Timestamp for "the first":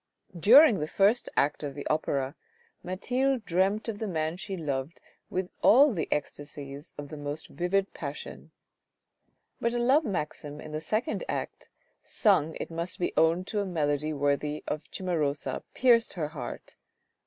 0.79-1.29